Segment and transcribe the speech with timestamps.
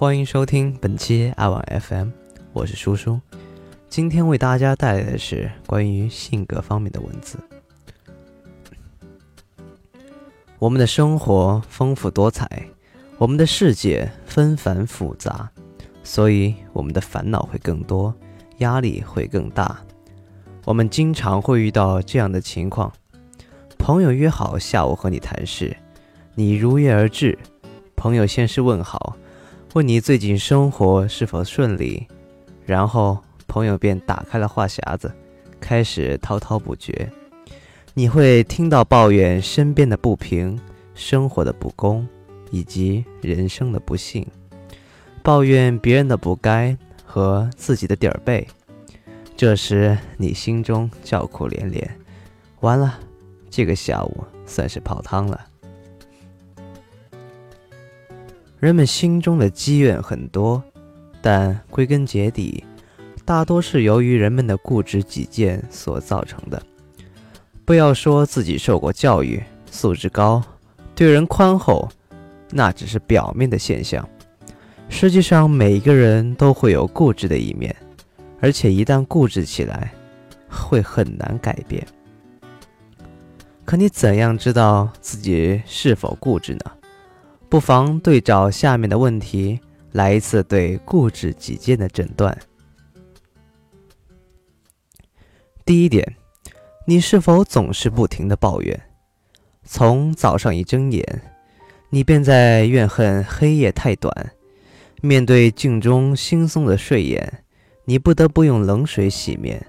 [0.00, 2.08] 欢迎收听本期爱玩 FM，
[2.54, 3.20] 我是叔叔。
[3.90, 7.38] 今天为大家带来的是关于性格方面的文字。
[10.58, 12.48] 我们的生活丰富多彩，
[13.18, 15.50] 我们的世界纷繁复杂，
[16.02, 18.14] 所以我们的烦恼会更多，
[18.60, 19.82] 压力会更大。
[20.64, 22.90] 我们经常会遇到这样的情况：
[23.76, 25.76] 朋友约好下午和你谈事，
[26.34, 27.38] 你如约而至，
[27.96, 29.14] 朋友先是问好。
[29.74, 32.04] 问你最近生活是否顺利，
[32.66, 35.12] 然后朋友便打开了话匣子，
[35.60, 37.08] 开始滔滔不绝。
[37.94, 40.58] 你会听到抱怨身边的不平、
[40.92, 42.04] 生活的不公
[42.50, 44.26] 以及人生的不幸，
[45.22, 48.44] 抱怨别人的不该和自己的底儿背。
[49.36, 51.96] 这时你心中叫苦连连，
[52.58, 52.98] 完了，
[53.48, 55.46] 这个下午算是泡汤了。
[58.60, 60.62] 人们心中的积怨很多，
[61.22, 62.62] 但归根结底，
[63.24, 66.62] 大多是由于人们的固执己见所造成的。
[67.64, 70.42] 不要说自己受过教育、素质高、
[70.94, 71.88] 对人宽厚，
[72.50, 74.06] 那只是表面的现象。
[74.90, 77.74] 实际上，每一个人都会有固执的一面，
[78.40, 79.90] 而且一旦固执起来，
[80.50, 81.82] 会很难改变。
[83.64, 86.60] 可你怎样知道自己是否固执呢？
[87.50, 89.58] 不妨对照下面的问题
[89.90, 92.38] 来一次对固执己见的诊断。
[95.64, 96.16] 第一点，
[96.86, 98.80] 你是否总是不停的抱怨？
[99.64, 101.04] 从早上一睁眼，
[101.88, 104.12] 你便在怨恨黑夜太短；
[105.02, 107.42] 面对镜中惺忪的睡眼，
[107.84, 109.60] 你不得不用冷水洗面。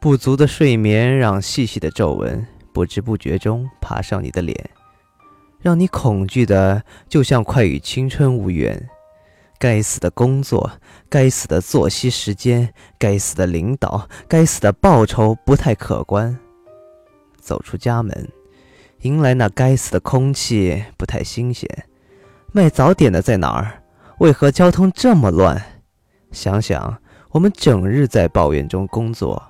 [0.00, 4.68] 不足的睡眠让细细的皱纹不知不觉中爬上你的脸。
[5.60, 8.88] 让你恐惧的，就像快与青春无缘。
[9.58, 10.70] 该死的工作，
[11.08, 16.38] 该死的作息时间，该死的领导，该死的报酬不太可观。
[17.40, 18.30] 走出家门，
[19.00, 21.68] 迎来那该死的空气不太新鲜。
[22.52, 23.82] 卖早点的在哪儿？
[24.18, 25.60] 为何交通这么乱？
[26.30, 29.42] 想想我们整日在抱怨中工作，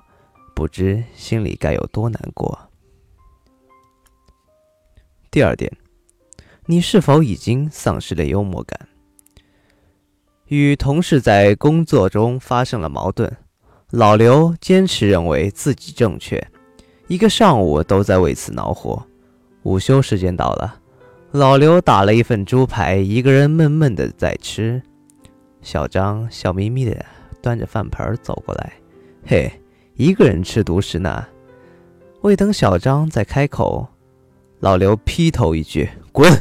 [0.55, 2.57] 不知心里该有多难过。
[5.29, 5.71] 第二点。
[6.71, 8.79] 你是否已经丧失了幽默感？
[10.49, 13.27] 与同事在工作中发生了矛盾，
[13.89, 16.47] 老刘坚持认为自己正确，
[17.07, 19.03] 一个上午都在为此恼火。
[19.63, 20.79] 午休时间到了，
[21.31, 24.79] 老刘打了一份猪排，一个人闷闷的在吃。
[25.63, 27.03] 小张笑眯眯的
[27.41, 28.73] 端着饭盆走过来，
[29.25, 29.51] 嘿，
[29.95, 31.25] 一个人吃独食呢。
[32.21, 33.87] 未等小张再开口，
[34.59, 36.31] 老刘劈头一句：“滚！”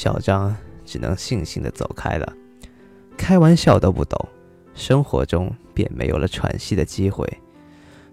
[0.00, 0.54] 小张
[0.84, 2.32] 只能悻悻地走开了，
[3.16, 4.16] 开玩笑都不懂，
[4.72, 7.26] 生活中便没有了喘息的机会。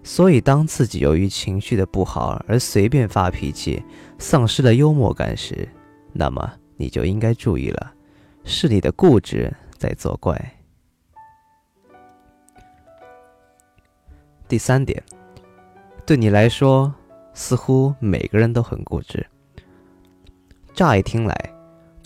[0.02, 3.84] 所以，当自己由于情绪的不好而随便发脾气，
[4.18, 5.68] 丧失了幽默感时，
[6.12, 7.94] 那么你就应该注意了，
[8.42, 10.36] 是你的固执在作怪。
[14.48, 15.00] 第三点，
[16.04, 16.92] 对你来说，
[17.32, 19.24] 似乎每个人都很固执。
[20.74, 21.55] 乍一听来。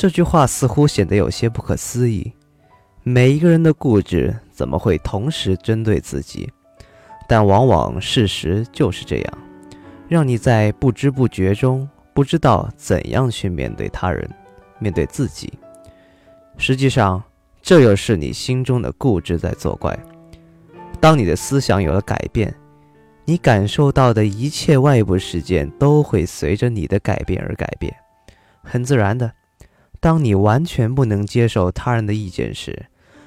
[0.00, 2.32] 这句话似乎显得有些不可思议。
[3.02, 6.50] 每一个人的固执怎么会同时针对自己？
[7.28, 9.38] 但往往事实就是这样，
[10.08, 14.26] 让你在不知不觉中不知道怎样去面对他人，
[14.78, 15.52] 面对自己。
[16.56, 17.22] 实际上，
[17.60, 19.94] 这又是你心中的固执在作怪。
[20.98, 22.54] 当你的思想有了改变，
[23.26, 27.94] 你感受到的一切外部事件都会随着你的改变而改变，
[28.62, 29.30] 很自然的。
[30.00, 32.86] 当你完全不能接受他人的意见时，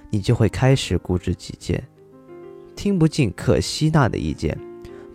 [0.10, 1.82] 你就会开始固执己见，
[2.76, 4.58] 听不进可吸纳的意见，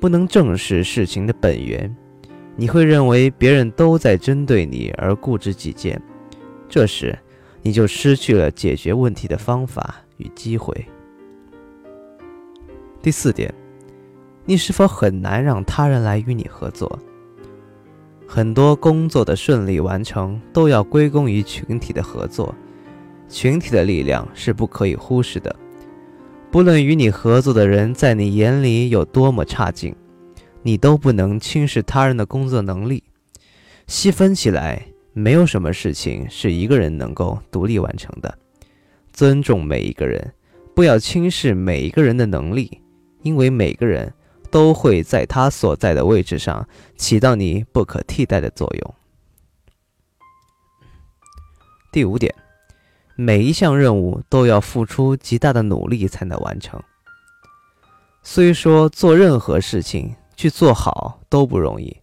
[0.01, 1.95] 不能正视事情的本源。
[2.55, 6.01] 你会认为别人都在针对你而固执己见，
[6.69, 7.17] 这时
[7.61, 10.87] 你就失去了解决问题的方法与机会。
[13.03, 13.53] 第四点，
[14.45, 16.99] 你是否很难让他人来与你合作？
[18.31, 22.55] 很多工作的顺利完成都要归功于群体的合作，
[23.27, 25.57] 群体的力量是不可以忽视的。
[26.51, 29.97] 不论与你合作的人在你眼里有多么差劲，
[30.63, 33.03] 你都不能轻视他人的工作能力。
[33.87, 34.85] 细分起来，
[35.15, 38.39] 没有什么事情是一个人能够独立完成的。
[39.11, 40.35] 尊重每一个人，
[40.75, 42.83] 不要轻视每一个人的能力，
[43.23, 44.13] 因为每个人。
[44.51, 48.95] 都会在他所在的位置上起到你不可替代的作用。
[51.91, 52.35] 第五点，
[53.17, 56.81] 每一项任务都要付出极大的努力才能完成。
[58.23, 61.97] 虽说做任何事情去做好都不容易，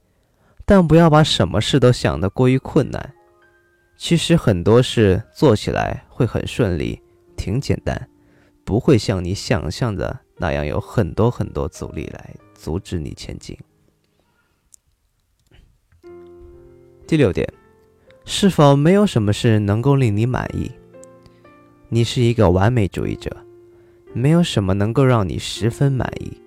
[0.65, 3.13] 但不要把什么事都想得过于困难。
[3.97, 6.99] 其实很多事做起来会很顺利，
[7.37, 8.09] 挺简单，
[8.65, 13.57] 不会像你想象的那样有很多很多阻力来阻止你前进。
[17.07, 17.47] 第六点，
[18.25, 20.71] 是否没有什么事能够令你满意？
[21.89, 23.29] 你是一个完美主义者，
[24.11, 26.41] 没有什么能够让你十分满意，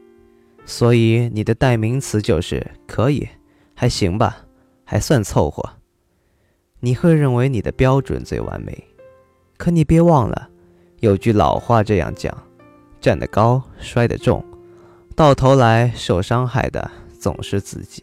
[0.66, 3.28] 所以你的代名词就是可以，
[3.74, 4.44] 还行吧，
[4.84, 5.62] 还算凑合。
[6.80, 8.84] 你会认为你的标准最完美，
[9.56, 10.50] 可你别忘了，
[10.98, 12.36] 有句老话这样讲：
[13.00, 14.44] 站得高，摔得重，
[15.14, 18.02] 到头来受伤害的总是自己。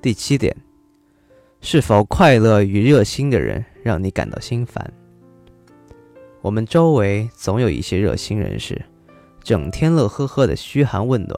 [0.00, 0.56] 第七点，
[1.60, 4.92] 是否快乐与热心的人让你感到心烦？
[6.40, 8.80] 我们周围总有一些热心人士，
[9.42, 11.36] 整天乐呵呵的嘘寒问暖，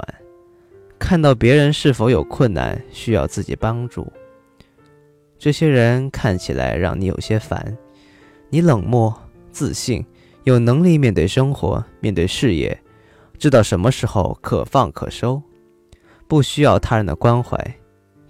[0.99, 4.13] 看到别人是否有困难需要自己帮助，
[5.39, 7.77] 这些人看起来让你有些烦。
[8.51, 9.13] 你冷漠、
[9.51, 10.05] 自信，
[10.45, 12.79] 有能力面对生活、面对事业，
[13.39, 15.43] 知道什么时候可放可收，
[16.27, 17.59] 不需要他人的关怀。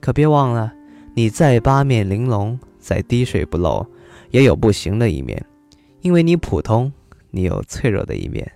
[0.01, 0.73] 可别忘了，
[1.15, 3.87] 你再八面玲珑，再滴水不漏，
[4.31, 5.45] 也有不行的一面。
[6.01, 6.93] 因为你普通，
[7.31, 8.51] 你有脆弱的一面。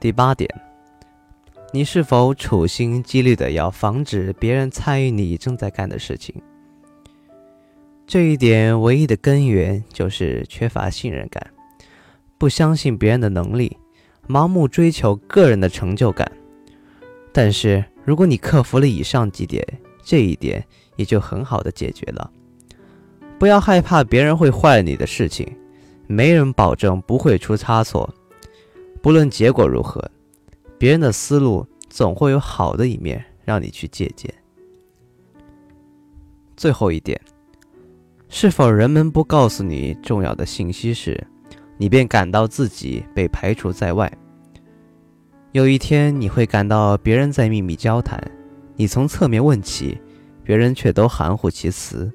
[0.00, 0.48] 第八点，
[1.72, 6.36] 你是否处心积虑的要防止别人参与你正在干的事情？
[8.06, 11.44] 这一点唯一的根源就是缺乏信任感，
[12.38, 13.76] 不相信别人的能力，
[14.28, 16.30] 盲目追求个人的成就感。
[17.32, 19.66] 但是如果你克服了以上几点，
[20.04, 20.64] 这一点
[20.94, 22.30] 也就很好的解决了。
[23.36, 25.52] 不要害怕别人会坏你的事情，
[26.06, 28.08] 没人保证不会出差错。
[29.00, 30.02] 不论结果如何，
[30.76, 34.32] 别人的思路总会有好的一面让你去借鉴。
[36.56, 37.20] 最后一点，
[38.28, 41.24] 是否人们不告诉你重要的信息时，
[41.76, 44.12] 你便感到自己被排除在外？
[45.52, 48.20] 有一天你会感到别人在秘密交谈，
[48.74, 49.96] 你从侧面问起，
[50.42, 52.12] 别人却都含糊其辞，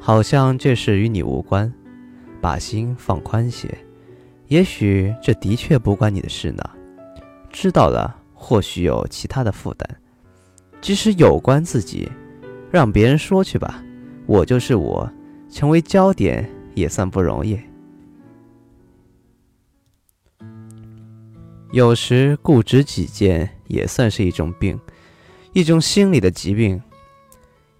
[0.00, 1.72] 好像这事与你无关。
[2.40, 3.83] 把心放宽些。
[4.54, 6.62] 也许这的确不关你的事呢，
[7.50, 9.96] 知道了或许有其他的负担。
[10.80, 12.08] 即使有关自己，
[12.70, 13.82] 让别人说去吧。
[14.26, 15.12] 我就是我，
[15.50, 17.58] 成为焦点也算不容易。
[21.72, 24.78] 有时固执己见也算是一种病，
[25.52, 26.80] 一种心理的疾病。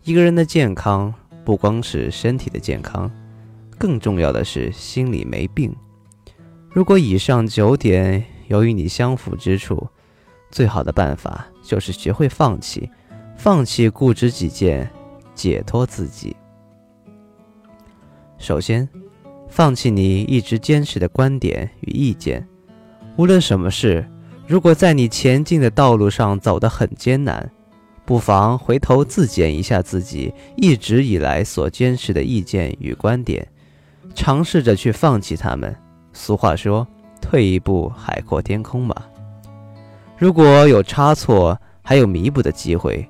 [0.03, 3.09] 一个人的健康不光是身体的健康，
[3.79, 5.73] 更重要的是心里没病。
[6.75, 9.87] 如果以上九点有与你相符之处，
[10.51, 12.91] 最好的办法就是学会放弃，
[13.37, 14.91] 放弃固执己见，
[15.37, 16.35] 解脱自己。
[18.39, 18.89] 首先，
[19.49, 22.45] 放弃你一直坚持的观点与意见。
[23.17, 24.05] 无论什么事，
[24.45, 27.49] 如果在你前进的道路上走得很艰难，
[28.05, 33.47] 不妨回头自检一下自己一直以来所坚持的意见与观点，
[34.13, 35.73] 尝试着去放弃它们。
[36.15, 36.87] 俗话说
[37.21, 38.95] ：“退一步，海阔天空嘛。”
[40.17, 43.07] 如果有差错，还有弥补的机会，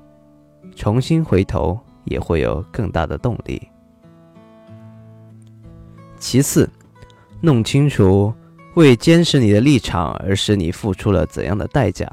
[0.75, 3.61] 重新回头也会有更大的动力。
[6.17, 6.67] 其次，
[7.39, 8.33] 弄清楚
[8.73, 12.11] 为坚持你的立场而使你付出了怎样的代价。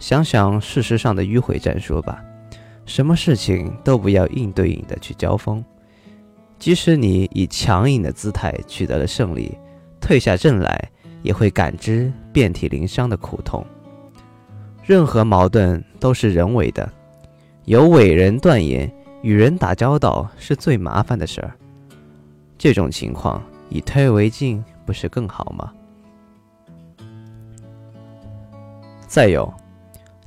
[0.00, 2.20] 想想事实上的迂回战术吧，
[2.84, 5.64] 什么事情都不要硬对硬的去交锋，
[6.58, 9.56] 即使你以强硬的姿态取得了胜利。
[10.10, 10.90] 退下阵来，
[11.22, 13.64] 也会感知遍体鳞伤的苦痛。
[14.82, 16.92] 任何矛盾都是人为的，
[17.66, 21.52] 有伟人断言，与人打交道是最麻烦的事儿。
[22.58, 25.72] 这种情况以退为进，不是更好吗？
[29.06, 29.54] 再有，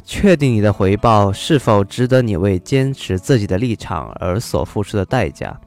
[0.05, 5.59] 确定你的回报是否值得你为坚持自己的立场而所付出的代价。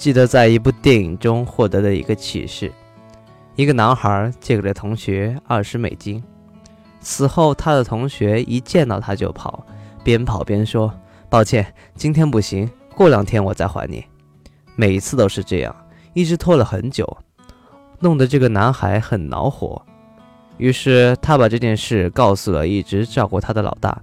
[0.00, 2.72] 记得在一部电影中获得的一个启示：
[3.54, 6.24] 一个男孩借给了同学二十美金，
[7.00, 9.62] 此后，他的同学一见到他就跑，
[10.02, 10.90] 边跑边说
[11.28, 14.02] ：“抱歉，今天不行，过两天我再还你。”
[14.74, 15.76] 每一次都是这样，
[16.14, 17.18] 一直拖了很久，
[17.98, 19.82] 弄得这个男孩很恼火。
[20.56, 24.00] 于是他把这件事告诉了一直照顾他的老大。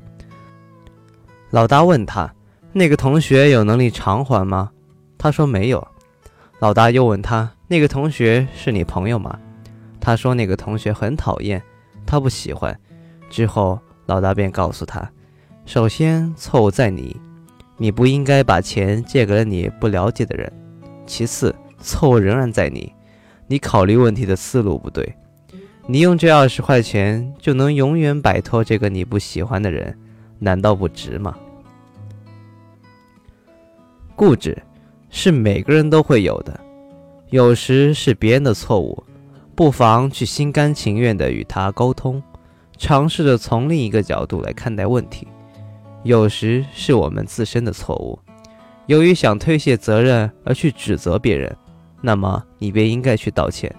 [1.49, 2.31] 老大问他
[2.71, 4.69] ：“那个同学有能力偿还吗？”
[5.17, 5.87] 他说：“没有。”
[6.59, 9.39] 老大又问他：“那个同学是你朋友吗？”
[9.99, 11.61] 他说：“那个同学很讨厌，
[12.05, 12.77] 他不喜欢。”
[13.29, 15.09] 之后，老大便告诉他
[15.65, 17.19] ：“首先，错误在你，
[17.77, 20.49] 你不应该把钱借给了你不了解的人；
[21.05, 22.93] 其次，错误仍然在你，
[23.47, 25.13] 你考虑问题的思路不对。
[25.85, 29.97] 你用这二十块钱就能永远摆脱这个你不喜欢的人，
[30.39, 31.35] 难道不值吗？”
[34.15, 34.57] 固执
[35.09, 36.59] 是每个人都会有的，
[37.29, 39.03] 有时是别人的错误，
[39.55, 42.21] 不妨去心甘情愿地与他沟通。
[42.77, 45.27] 尝试着从另一个角度来看待问题，
[46.03, 48.19] 有时是我们自身的错误。
[48.85, 51.53] 由于想推卸责任而去指责别人，
[52.01, 53.73] 那么你便应该去道歉。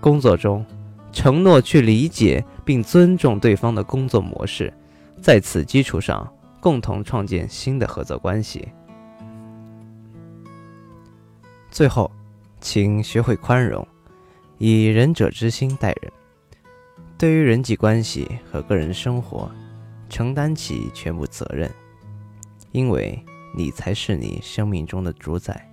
[0.00, 0.64] 工作中，
[1.12, 4.72] 承诺去理解并尊重对方的工作模式，
[5.20, 6.26] 在此基础上
[6.60, 8.66] 共同创建新的合作关系。
[11.74, 12.08] 最后，
[12.60, 13.84] 请学会宽容，
[14.58, 16.12] 以仁者之心待人。
[17.18, 19.50] 对于人际关系和个人生活，
[20.08, 21.68] 承担起全部责任，
[22.70, 23.20] 因为
[23.56, 25.68] 你才是你生命中的主宰。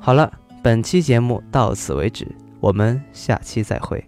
[0.00, 2.26] 好了，本期节目到此为止，
[2.58, 4.04] 我们下期再会。